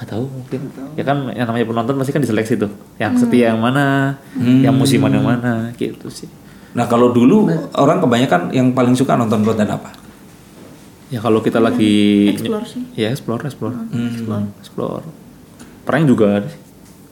[0.01, 0.59] Gak tahu mungkin.
[0.93, 2.73] Ya kan yang namanya penonton pasti kan diseleksi tuh.
[2.97, 6.25] Yang setia yang mana, yang musiman yang mana gitu sih.
[6.71, 9.91] nah kalau dulu orang kebanyakan yang paling suka nonton konten apa
[11.11, 12.87] Ya kalau kita lagi Explore sih.
[12.95, 14.47] Ya explore, explore, Explore.
[14.57, 15.03] explore.
[15.83, 16.47] Prank juga ada.
[16.47, 16.61] sih.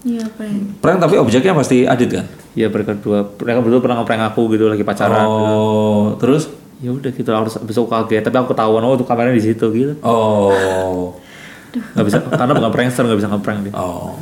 [0.07, 0.79] Iya, prank.
[0.79, 2.23] prank tapi objeknya pasti adit kan
[2.55, 5.27] Ya mereka berdua, mereka berdua pernah ngeprank aku gitu lagi pacaran.
[5.27, 6.47] oh terus
[6.79, 9.93] Ya udah gitu harus besok kaget, tapi aku ketahuan oh tuh kameranya di situ gitu.
[10.01, 11.19] oh
[11.69, 13.73] Gak bisa karena bukan prankster gak bisa ngeprank dia.
[13.73, 14.17] Oh,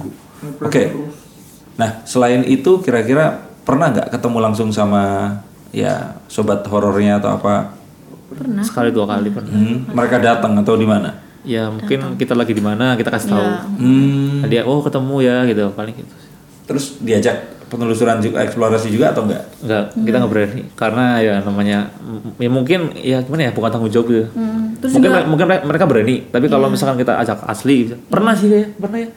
[0.60, 0.83] oke.
[1.75, 5.29] Nah, selain itu kira-kira pernah nggak ketemu langsung sama
[5.69, 7.71] ya sobat horornya atau apa?
[8.27, 8.63] Pernah.
[8.63, 9.51] Sekali dua kali pernah.
[9.51, 11.13] Hmm, mereka datang atau di mana?
[11.41, 13.39] Ya mungkin kita lagi di mana kita kasih tahu.
[13.39, 13.60] Ya.
[13.77, 16.12] Hmm, Nah, dia oh ketemu ya gitu paling gitu.
[16.12, 16.25] sih.
[16.67, 19.43] terus diajak penelusuran juga, eksplorasi juga atau enggak?
[19.63, 21.79] Enggak, kita nggak berani karena ya namanya
[22.36, 24.27] ya mungkin ya gimana ya bukan tanggung jawab gitu.
[24.36, 27.92] Hmm, Terus mungkin juga mungkin mereka berani, tapi kalau misalkan kita ajak asli.
[28.08, 29.10] Pernah sih kayak pernah ya.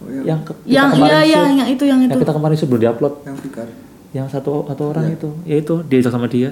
[0.00, 2.08] Yang ke, kita yang kemarin iya iya yang itu yang itu.
[2.08, 3.14] yang kita kemarin belum diupload.
[3.26, 3.66] Yang pikar.
[4.10, 6.50] Yang satu satu orang itu, ya itu diajak sama dia.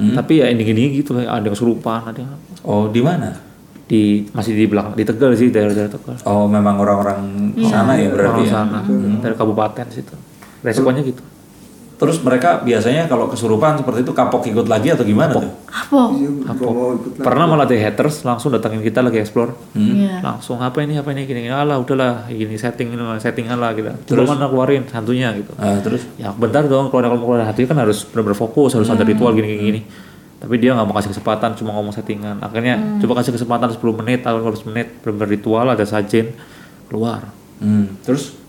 [0.00, 2.32] Tapi ya ending-ending gitu kayak ada yang kesurupan, ada yang
[2.64, 3.50] Oh, di mana?
[3.90, 6.14] di masih di belakang di Tegal sih daerah-daerah Tegal.
[6.22, 8.52] Oh, memang orang-orang sana ya berarti Orang ya.
[8.54, 8.78] sana
[9.18, 10.14] dari kabupaten situ.
[10.62, 11.18] Resikonya gitu.
[12.00, 15.44] Terus mereka biasanya kalau kesurupan seperti itu kapok ikut lagi atau gimana tuh?
[15.68, 16.16] Apa?
[16.16, 17.24] Iya, gua mau ikut lah.
[17.28, 19.52] Pernah malah ada haters langsung datangin kita lagi explore.
[19.76, 20.24] Iya.
[20.24, 23.92] Langsung apa ini apa ini gini gini alah udahlah gini setting ini settingan lah gitu.
[24.08, 25.52] Terus mana keluarin hantunya gitu.
[25.60, 29.36] Ah, terus Ya bentar dong kalau keluar hantunya kan harus benar-benar fokus harus ada ritual
[29.36, 29.80] gini gini gini.
[30.40, 32.40] Tapi dia nggak mau kasih kesempatan cuma ngomong settingan.
[32.40, 36.32] Akhirnya coba kasih kesempatan 10 menit atau 15 menit benar ritual ada sajen
[36.88, 37.28] keluar.
[37.60, 38.39] hmm, terus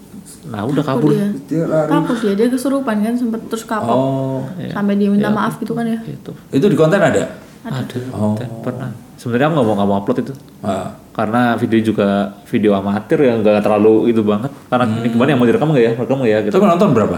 [0.41, 1.12] Nah udah kabur.
[1.12, 1.30] dia.
[1.45, 1.89] Dia lari.
[1.91, 3.93] Takut dia, dia kesurupan kan sempet terus kapok.
[3.93, 6.01] oh, Sampai dia minta maaf gitu kan ya.
[6.01, 6.32] Gitu.
[6.49, 7.38] itu di konten ada?
[7.62, 7.97] Ada.
[8.12, 8.34] Oh.
[8.60, 8.89] Pernah.
[9.15, 10.34] Sebenarnya aku nggak mau nggak mau upload itu.
[10.62, 12.08] Ah, karena video juga
[12.45, 15.13] video amatir yang nggak terlalu itu banget karena ini Hmm.
[15.13, 17.17] kemarin yang mau direkam nggak ya direkam nggak ya gitu itu penonton berapa?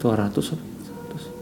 [0.00, 0.73] 200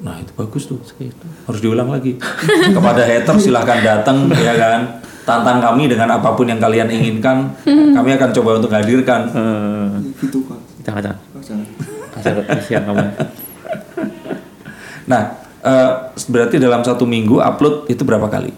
[0.03, 0.83] Nah, itu bagus tuh.
[0.83, 2.19] segitu Harus diulang lagi.
[2.77, 4.81] Kepada hater silahkan datang ya kan.
[5.23, 7.55] Tantang kami dengan apa pun yang kalian inginkan.
[7.97, 9.31] Kami akan coba untuk hadirkan.
[9.31, 9.89] Eh,
[10.19, 10.59] Gitu kan.
[10.83, 11.67] jangan jangan Oh, jangan.
[12.13, 12.99] kasihan kasihan kamu
[15.05, 15.23] Nah,
[15.61, 15.91] eh,
[16.25, 18.51] berarti dalam satu minggu upload itu berapa kali?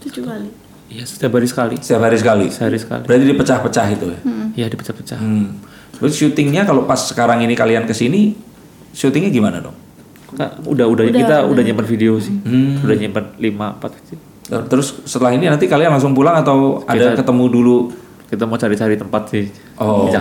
[0.00, 0.48] Tujuh kali.
[0.86, 2.46] iya setiap hari sekali Setiap hari sekali.
[2.48, 4.18] sehari sekali Berarti dipecah-pecah itu ya.
[4.54, 5.56] iya dipecah-pecah Hmm.
[5.94, 8.36] Terus syutingnya kalau pas sekarang ini kalian ke sini,
[8.92, 9.72] syutingnya gimana dong?
[10.32, 12.32] Kak, udah udah kita udah nyimpan video sih
[12.78, 14.18] udah nyimpan 5 4 video.
[14.64, 17.76] Terus setelah ini nanti kalian langsung pulang atau ada ketemu dulu?
[18.26, 19.44] kita mau cari-cari tempat sih
[19.76, 20.08] Oh.
[20.08, 20.16] Di,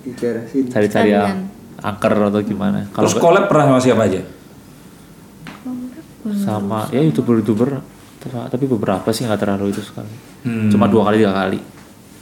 [0.00, 0.70] di daerah sini.
[0.70, 4.22] cari-cari yang angker atau gimana Terus collab pernah sama siapa aja?
[6.36, 7.78] sama ya youtuber-youtuber
[8.26, 10.10] tapi beberapa sih nggak terlalu itu sekali
[10.42, 10.70] Hmm.
[10.70, 11.58] cuma dua kali tiga kali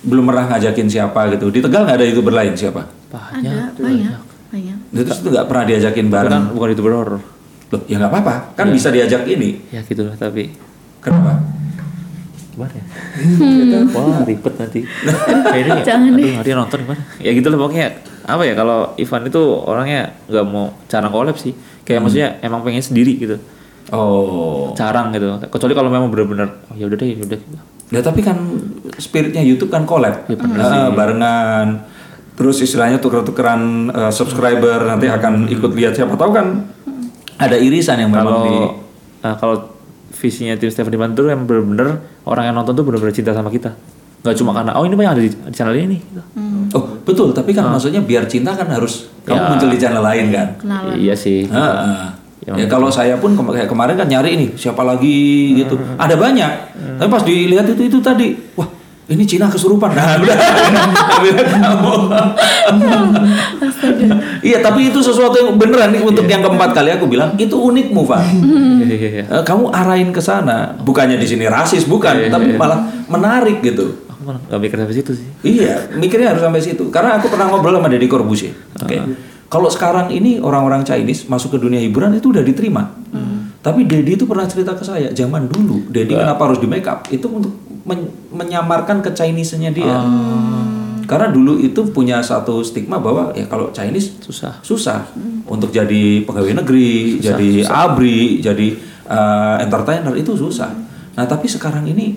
[0.01, 1.49] Belum pernah ngajakin siapa gitu.
[1.49, 2.89] Di Tegal nggak ada youtuber lain siapa?
[3.07, 4.77] banyak Ada banyak, banyak.
[4.93, 6.29] Terus itu nggak pernah diajakin bareng.
[6.31, 7.21] kan bukan youtuber horror
[7.75, 8.35] Loh, ya nggak apa-apa.
[8.55, 9.59] Kan bisa diajak ini.
[9.69, 10.55] ya gitu lah tapi
[10.99, 11.43] Kenapa?
[12.55, 14.87] gimana ya wah ribet nanti
[15.51, 17.87] kayaknya Jangan aduh dia nonton gimana ya gitu lah pokoknya
[18.25, 21.51] apa ya kalau Ivan itu orangnya nggak mau jarang collab sih
[21.83, 23.37] kayak maksudnya emang pengen sendiri gitu
[23.91, 24.73] Oh.
[24.73, 27.41] jarang gitu kecuali kalau memang benar-benar oh ya udah deh ya udah.
[27.91, 28.39] Ya tapi kan
[28.97, 30.25] spiritnya YouTube kan collab.
[30.25, 31.85] Ya, Eh, barengan.
[32.33, 33.61] Terus istilahnya tuker-tukeran
[33.91, 36.65] eh, subscriber nanti akan ikut lihat siapa tahu kan
[37.37, 38.55] ada irisan yang memang kalau di
[39.21, 39.57] nah, kalau
[40.15, 41.89] visinya tim Stephanie Bantu yang benar-benar
[42.23, 43.75] orang yang nonton tuh benar-benar cinta sama kita
[44.21, 46.23] nggak cuma karena oh ini mah yang ada di, di channel ini gitu.
[46.73, 49.47] Oh, betul, tapi kan maksudnya biar cinta kan harus kamu Ya.
[49.47, 50.49] muncul di channel lain kan.
[50.57, 50.97] Kenalan.
[50.97, 52.09] iya sih Heeh.
[52.43, 55.17] Ya, Ya, kalau saya pun kema- kayak kemarin kan nyari ini siapa lagi
[55.55, 55.77] gitu.
[55.95, 56.51] Ada banyak.
[56.97, 58.65] Tapi pas dilihat itu itu tadi, wah
[59.05, 59.93] ini Cina kesurupan.
[59.93, 60.37] Nah, udah.
[61.45, 61.93] Kamu.
[64.41, 67.89] Iya, tapi itu sesuatu yang beneran nih untuk yang keempat kali aku bilang itu unik
[67.93, 68.21] Mufa.
[68.85, 69.25] Iya, iya, iya.
[69.25, 73.97] Eh, Kamu arahin ke sana, bukannya di sini rasis bukan, tapi malah menarik gitu.
[74.05, 76.93] aku malah nggak mikir sampai situ sih Iya, mikirnya harus sampai situ.
[76.93, 78.53] Karena aku pernah ngobrol sama Deddy Corbuzier.
[78.77, 79.01] Oke.
[79.49, 82.93] Kalau sekarang ini orang-orang Chinese masuk ke dunia hiburan itu udah diterima.
[83.65, 87.09] Tapi Deddy itu pernah cerita ke saya, zaman dulu Deddy kenapa harus di make up?
[87.09, 90.01] Itu untuk men- menyamarkan ke Chinese-nya dia.
[91.05, 95.05] Karena dulu itu punya satu stigma bahwa ya kalau Chinese susah susah
[95.45, 98.73] untuk jadi pegawai negeri, jadi abri, jadi
[99.05, 100.73] uh, entertainer itu susah.
[101.15, 102.17] Nah tapi sekarang ini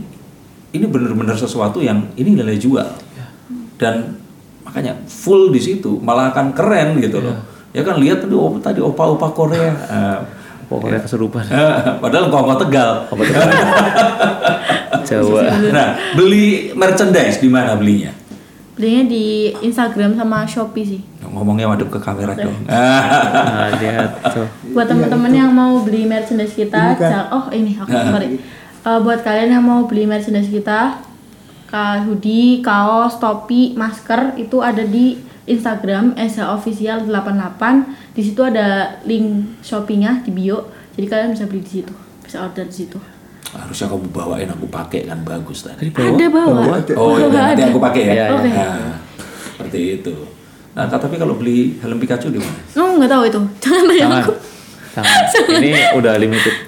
[0.72, 2.88] ini benar-benar sesuatu yang ini nilai jual
[3.76, 4.24] dan
[4.64, 7.36] makanya full di situ malah akan keren gitu loh.
[7.76, 9.76] Ya kan lihat tuh oh, tadi opa-opa Korea.
[9.92, 10.20] Uh,
[10.68, 11.44] pokoknya keserupan
[12.04, 12.92] padahal kok tegal.
[15.04, 15.42] Jawa
[15.76, 18.12] Nah, beli merchandise di mana belinya?
[18.78, 19.26] Belinya di
[19.58, 21.02] Instagram sama Shopee sih.
[21.28, 22.56] Ngomongnya madep ke kamera dong.
[22.66, 28.38] nah lihat tuh Buat teman-teman yang mau beli merchandise kita, ja- oh ini aku sorry.
[28.88, 31.02] Eh, buat kalian yang mau beli merchandise kita,
[31.68, 38.14] ka hoodie, kaos, topi, masker itu ada di Instagram Esa Official 88.
[38.14, 40.68] Di situ ada link Shopee-nya di bio.
[40.94, 42.98] Jadi kalian bisa beli di situ, bisa order di situ.
[43.56, 45.88] Harusnya kamu bawain aku pakai kan bagus tadi.
[45.88, 46.84] Ada bawa.
[47.00, 47.72] Oh, ya, nanti ada.
[47.72, 48.14] aku pakai ya.
[48.14, 48.68] Iya, iya.
[48.68, 48.98] Nah,
[49.56, 50.16] seperti itu.
[50.76, 52.60] Nah, tapi kalau beli helm Pikachu di mana?
[52.78, 53.40] Oh nggak tahu itu.
[53.64, 54.34] Jangan tanya aku.
[54.98, 56.68] jangan ini udah limited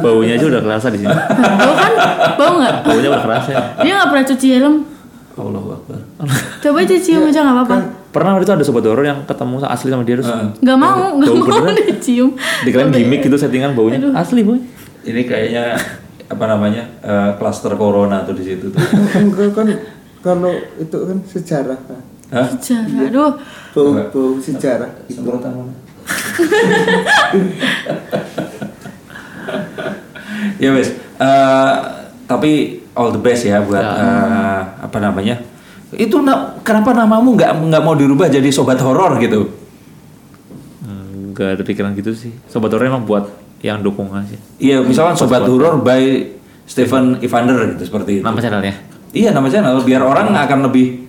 [0.00, 1.92] baunya aja udah kerasa di sini Bau kan?
[2.36, 2.74] Bau nggak?
[2.84, 3.62] baunya udah kerasa ya.
[3.80, 4.74] Dia nggak pernah cuci helm.
[5.34, 5.98] Allahu Akbar.
[6.60, 7.76] Coba aja cium aja nggak apa-apa.
[8.08, 10.28] pernah waktu itu ada sobat horor yang ketemu asli sama dia terus
[10.60, 11.72] Nggak mau, nggak mau beneran.
[11.84, 12.28] dicium.
[12.62, 14.56] dikirain gimmick gitu settingan baunya asli boy
[15.02, 15.74] Ini kayaknya
[16.24, 16.82] apa namanya?
[17.00, 18.78] eh, klaster corona tuh di situ tuh.
[19.18, 19.66] Enggak kan
[20.20, 22.00] kalau itu kan sejarah kan.
[22.30, 22.46] Hah?
[22.54, 23.30] Sejarah, aduh.
[23.72, 24.88] Bau bau sejarah.
[25.06, 25.72] Semprotan mana?
[30.58, 30.88] ya wes.
[31.14, 31.74] Eh,
[32.24, 33.90] tapi all the best ya buat eh,
[34.84, 35.40] apa namanya
[35.92, 39.48] itu na- kenapa namamu nggak nggak mau dirubah jadi sobat horor gitu
[40.80, 42.32] Hmm, Nggak ada pikiran gitu sih.
[42.44, 43.24] Sobat horor emang buat
[43.58, 44.36] yang dukung aja.
[44.58, 46.28] iya misalkan sobat horor by
[46.62, 48.74] Stephen Evander gitu seperti itu Nama channelnya.
[49.10, 51.08] iya nama channel biar orang akan lebih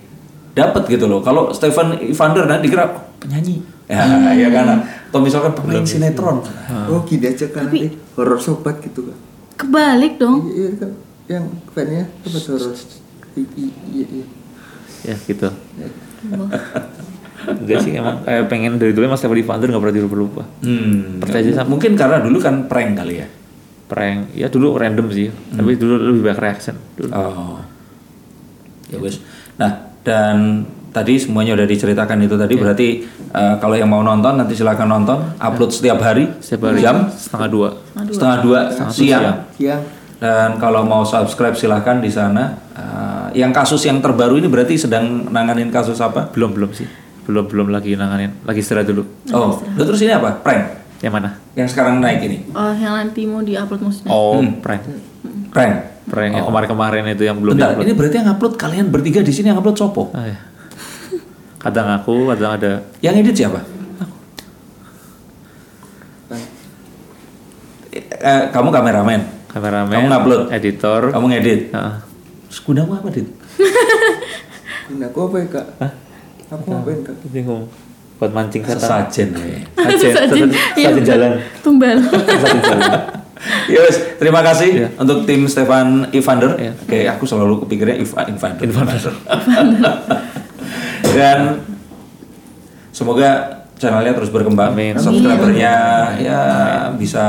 [0.52, 4.00] dapat gitu loh kalau Stephen Evander nanti dikira "Oh, penyanyi ya
[4.32, 4.66] ya kan
[5.06, 6.40] atau misalkan pemain sinetron
[6.88, 9.16] Oh gini aja kan nanti horor sobat gitu kan.
[9.56, 10.48] Kebalik dong.
[10.48, 10.90] Iya kan
[11.28, 12.72] yang fannya sobat horor.
[13.36, 14.26] Iya iya.
[15.04, 15.48] Ya gitu.
[17.46, 20.46] Enggak sih emang kayak pengen dari dulu mas Stefan Evander nggak pernah dirubah-rubah.
[20.64, 23.28] hmm, Percaya aja sama- mungkin karena dulu kan prank kali ya
[23.86, 25.30] Prank, ya dulu random sih.
[25.30, 26.74] Tapi dulu lebih banyak reaction.
[26.98, 27.06] Dulu.
[27.14, 27.62] Oh.
[28.90, 29.22] Ya wes.
[29.54, 32.88] Nah, dan tadi semuanya udah diceritakan itu tadi berarti
[33.30, 37.46] eh, kalau yang mau nonton nanti silakan nonton, upload setiap hari, Setiap hari jam setengah
[37.46, 37.68] dua.
[38.10, 39.46] setengah dua siang.
[39.54, 39.82] Siang.
[40.18, 42.58] Dan kalau mau subscribe silahkan di sana.
[42.74, 42.95] Eh,
[43.36, 46.32] yang kasus yang terbaru ini berarti sedang nanganin kasus apa?
[46.32, 46.88] Belum belum sih.
[47.22, 48.32] Belum belum lagi nanganin.
[48.42, 49.04] Lagi istirahat dulu.
[49.30, 50.40] Oh, lu terus ini apa?
[50.40, 50.62] Prank.
[50.96, 51.30] Yang mana?
[51.52, 52.48] Yang sekarang naik ini.
[52.50, 54.08] Oh, yang nanti mau diupload maksudnya.
[54.08, 54.64] Oh, Hmm.
[54.64, 54.80] prank.
[55.52, 55.74] Prank.
[56.06, 57.84] Prank yang kemarin-kemarin itu yang belum Bentar, di-upload.
[57.84, 60.08] ini berarti yang upload kalian bertiga di sini yang upload Sopo.
[60.10, 60.38] Ah, ya.
[61.58, 63.60] Kadang aku, kadang ada Yang edit siapa?
[67.96, 70.40] Eh, kamu kameramen, kameramen, Kamu ngupload?
[70.50, 71.00] editor.
[71.10, 71.60] kamu ngedit.
[71.70, 72.05] Terus
[72.60, 73.28] gunamu apa, Dit?
[74.88, 75.66] Guna aku apa ya kak?
[75.82, 75.92] Hah?
[76.46, 77.16] Aku ngapain kak?
[77.28, 77.66] bingung.
[78.16, 78.80] Buat mancing setan.
[79.10, 79.58] Sesajen ya.
[79.76, 81.30] Sajen, sajen, Iya, sajen jalan.
[81.60, 81.98] Tumbal.
[82.42, 82.90] Sajen jalan.
[83.68, 84.88] Ya wes, terima kasih Iya.
[84.96, 86.56] untuk tim Stefan Evander.
[86.56, 86.72] Iya.
[86.72, 88.62] Oke, aku selalu kepikirnya Ivan Evander.
[88.64, 89.04] Evander.
[91.16, 91.38] Dan
[92.90, 94.72] semoga channelnya terus berkembang.
[94.72, 94.96] Amin.
[94.96, 95.74] Subscribernya
[96.20, 96.40] ya
[96.96, 97.24] bisa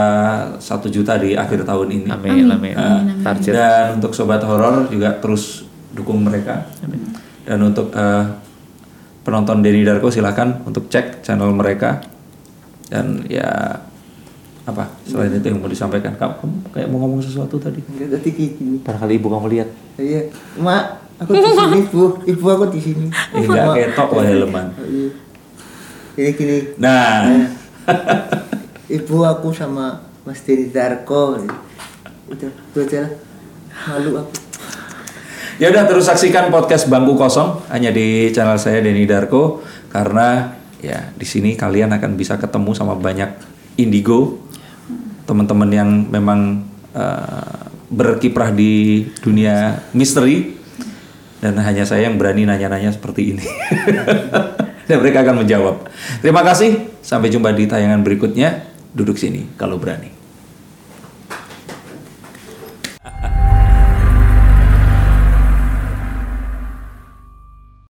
[0.58, 2.10] satu juta di akhir tahun ini.
[2.10, 2.76] Amin, amin.
[2.76, 3.54] Nah, Target.
[3.54, 6.68] Dan untuk sobat horor juga terus dukung mereka.
[7.44, 8.24] Dan untuk eh,
[9.28, 12.00] penonton Denny Darko silakan untuk cek channel mereka.
[12.88, 13.84] Dan ya
[14.68, 18.30] apa selain itu yang mau disampaikan kamu, kamu kayak mau ngomong sesuatu tadi Enggak tadi
[18.36, 18.80] gini.
[18.84, 19.70] Barangkali ibu kamu lihat.
[19.96, 20.22] Iya.
[20.60, 20.84] Mak,
[21.24, 22.04] aku di sini ibu.
[22.24, 23.06] Ibu aku di sini.
[23.36, 23.76] enggak Mak.
[23.76, 24.68] ketok wae leman
[26.18, 26.58] Ini gini.
[26.82, 27.30] nah
[28.98, 31.38] Ibu aku sama Mas Denny Darko.
[32.26, 33.14] Udah, itu aja lah.
[33.86, 34.34] Malu aku.
[35.62, 39.62] Ya udah terus saksikan podcast Bangku Kosong hanya di channel saya Denny Darko
[39.94, 43.38] karena ya di sini kalian akan bisa ketemu sama banyak
[43.78, 44.42] indigo
[45.30, 46.66] teman-teman yang memang
[46.98, 47.62] eh,
[47.94, 50.58] berkiprah di dunia misteri
[51.44, 53.46] dan hanya saya yang berani nanya-nanya seperti ini.
[54.88, 55.76] dan mereka akan menjawab.
[56.24, 58.66] Terima kasih, sampai jumpa di tayangan berikutnya.
[58.98, 60.17] Duduk sini kalau berani.